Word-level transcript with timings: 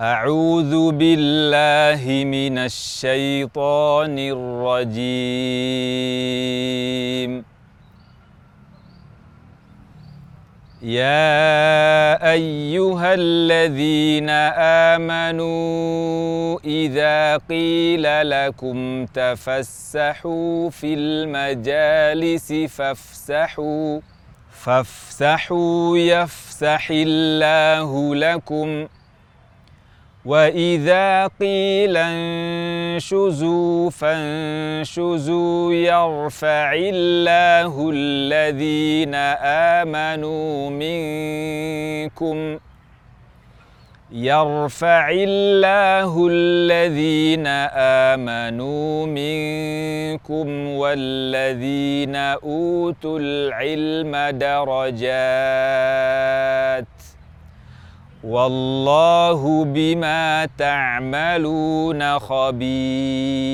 أعوذ 0.00 0.92
بالله 0.92 2.24
من 2.24 2.58
الشيطان 2.58 4.16
الرجيم. 4.18 5.04
يا 10.82 12.32
أيها 12.32 13.14
الذين 13.14 14.30
آمنوا 14.96 16.58
إذا 16.64 17.36
قيل 17.36 18.30
لكم 18.30 19.06
تفسحوا 19.06 20.70
في 20.70 20.94
المجالس 20.94 22.52
فافسحوا 22.52 24.00
فافسحوا 24.50 25.98
يفسح 25.98 26.88
الله 26.90 28.14
لكم 28.14 28.86
ۖ. 28.86 28.99
وإذا 30.24 31.26
قيل 31.26 31.96
انشزوا 31.96 33.90
فانشزوا 33.90 35.72
يرفع 35.74 36.72
الله 36.74 37.90
الذين 37.94 39.14
آمنوا 39.84 40.70
منكم 40.70 42.58
يرفع 44.12 45.10
الله 45.10 46.28
الذين 46.30 47.46
آمنوا 48.16 49.06
منكم 49.06 50.68
والذين 50.68 52.16
أوتوا 52.16 53.18
العلم 53.22 54.16
درجات 54.38 55.00
والله 58.24 59.64
بما 59.64 60.48
تعملون 60.58 62.18
خبير. 62.18 63.50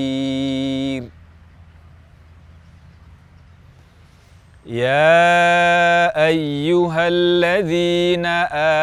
يا 4.67 6.11
أيها 6.27 7.09
الذين 7.09 8.27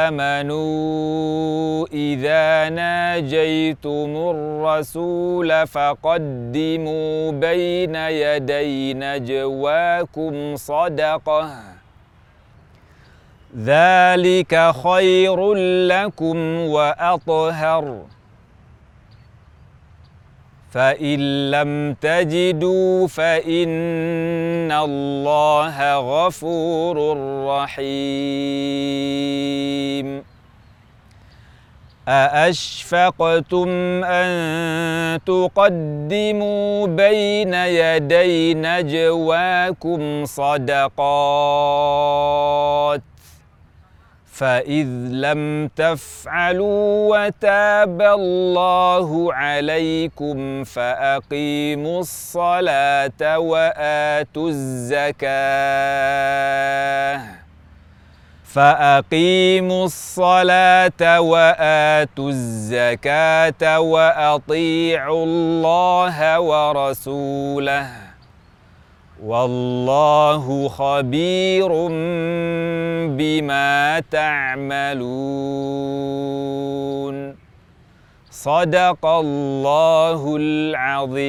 آمنوا 0.07 1.87
إذا 1.93 2.69
ناجيتم 2.69 4.11
الرسول 4.15 5.67
فقدموا 5.67 7.31
بين 7.31 7.95
يدي 7.95 8.93
نجواكم 8.93 10.55
صدقة. 10.55 11.72
ذلك 13.57 14.73
خير 14.83 15.53
لكم 15.87 16.37
وأطهر. 16.59 18.01
فإن 20.71 21.51
لم 21.51 21.93
تجدوا 22.01 23.07
فإن 23.07 24.71
الله 24.71 25.95
غفور 25.97 26.97
رحيم. 27.47 28.83
أأشفقتم 32.07 33.69
أن 34.03 34.29
تقدموا 35.25 36.87
بين 36.87 37.53
يدي 37.53 38.53
نجواكم 38.53 40.25
صدقات؟ 40.25 40.93
فإذ 44.33 44.87
لم 45.09 45.69
تفعلوا 45.75 47.17
وتاب 47.17 48.01
الله 48.01 49.33
عليكم 49.33 50.63
فأقيموا 50.63 51.99
الصلاة 51.99 53.39
وآتوا 53.39 54.49
الزكاة. 54.49 55.33
فأقيموا 58.43 59.85
الصلاة 59.85 61.21
وآتوا 61.21 62.29
الزكاة 62.29 63.79
وأطيعوا 63.79 65.25
الله 65.25 66.39
ورسوله. 66.39 68.12
والله 69.23 70.67
خبير 70.67 71.71
بما 73.15 74.03
تعملون. 74.11 75.03
صدق 78.31 79.05
الله 79.05 80.35
العظيم. 80.39 81.23